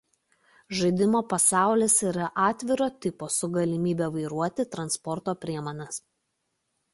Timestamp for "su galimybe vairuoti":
3.37-4.67